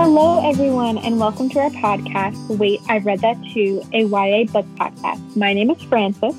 [0.00, 4.64] Hello, everyone, and welcome to our podcast, Wait, I've Read That Too, a YA book
[4.76, 5.36] podcast.
[5.36, 6.36] My name is Frances.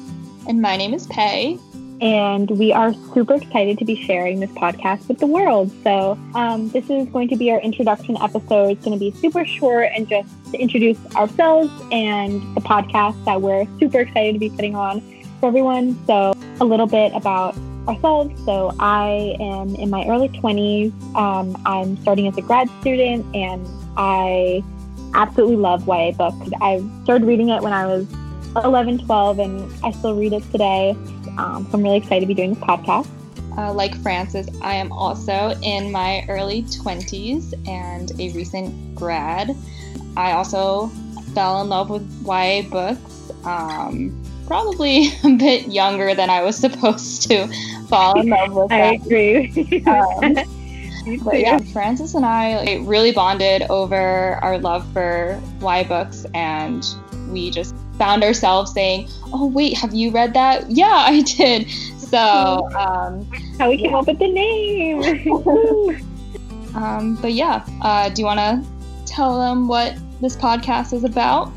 [0.48, 1.60] And my name is Pay.
[2.00, 5.74] And we are super excited to be sharing this podcast with the world.
[5.84, 8.72] So, um, this is going to be our introduction episode.
[8.72, 13.42] It's going to be super short and just to introduce ourselves and the podcast that
[13.42, 15.02] we're super excited to be putting on
[15.42, 16.00] for everyone.
[16.08, 17.58] So, a little bit about
[17.88, 18.34] ourselves.
[18.46, 20.92] So, I am in my early 20s.
[21.16, 24.64] Um, I'm starting as a grad student, and I
[25.14, 26.50] absolutely love YA books.
[26.62, 28.08] I started reading it when I was
[28.64, 30.92] 11, 12, and I still read it today.
[31.38, 33.08] Um, so, I'm really excited to be doing this podcast.
[33.58, 39.56] Uh, like Frances, I am also in my early 20s and a recent grad.
[40.16, 40.88] I also
[41.34, 43.32] fell in love with YA books.
[43.44, 44.16] Um,
[44.50, 47.48] probably a bit younger than I was supposed to
[47.88, 48.72] fall in love with.
[48.72, 49.84] I agree.
[49.86, 50.34] um,
[51.24, 56.84] but yeah, Frances and I really bonded over our love for YA books, and
[57.30, 61.70] we just found ourselves saying, "Oh wait, have you read that?" Yeah, I did.
[62.00, 62.18] So
[62.76, 63.98] um, how we came yeah.
[64.00, 65.04] up with the name.
[66.76, 68.66] um, but yeah, uh, do you want to
[69.06, 71.52] tell them what this podcast is about?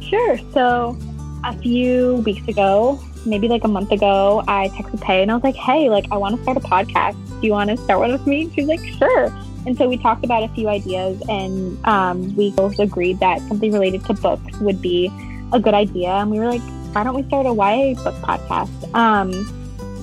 [0.00, 0.38] Sure.
[0.52, 0.98] So
[1.44, 5.44] a few weeks ago, maybe like a month ago, I texted Pay and I was
[5.44, 7.16] like, hey, like, I want to start a podcast.
[7.40, 8.50] Do you want to start one with me?
[8.54, 9.26] She was like, sure.
[9.66, 13.72] And so we talked about a few ideas and um, we both agreed that something
[13.72, 15.10] related to books would be
[15.52, 16.10] a good idea.
[16.10, 16.62] And we were like,
[16.94, 18.94] why don't we start a YA book podcast?
[18.94, 19.32] Um,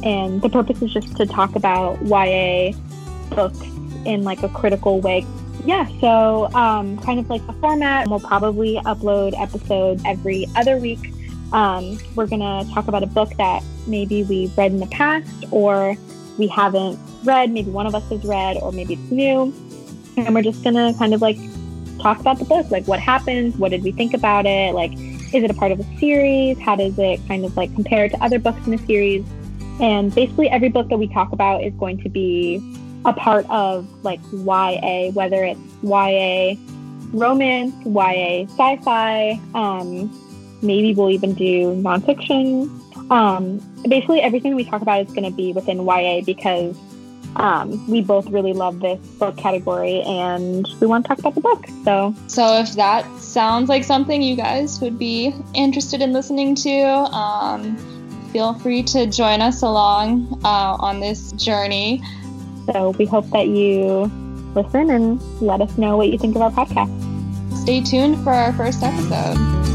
[0.03, 2.73] and the purpose is just to talk about YA
[3.29, 3.61] books
[4.05, 5.25] in like a critical way.
[5.63, 11.11] Yeah, so um, kind of like the format, we'll probably upload episodes every other week
[11.51, 15.45] um, we're going to talk about a book that maybe we've read in the past
[15.51, 15.95] or
[16.37, 17.51] we haven't read.
[17.51, 19.53] Maybe one of us has read, or maybe it's new.
[20.17, 21.37] And we're just going to kind of like
[21.99, 24.91] talk about the book like what happened, what did we think about it, like
[25.33, 28.23] is it a part of a series, how does it kind of like compare to
[28.23, 29.25] other books in the series.
[29.79, 33.87] And basically, every book that we talk about is going to be a part of
[34.03, 36.55] like YA, whether it's YA
[37.13, 40.09] romance, YA sci fi, um,
[40.61, 42.69] maybe we'll even do nonfiction.
[43.11, 43.57] Um,
[43.87, 46.77] basically, everything we talk about is going to be within YA because
[47.35, 51.41] um, we both really love this book category and we want to talk about the
[51.41, 51.65] book.
[51.83, 56.71] So, so if that sounds like something you guys would be interested in listening to,
[56.79, 57.77] um,
[58.31, 62.01] feel free to join us along uh, on this journey.
[62.71, 64.11] So, we hope that you
[64.53, 66.91] listen and let us know what you think of our podcast.
[67.61, 69.70] Stay tuned for our first episode.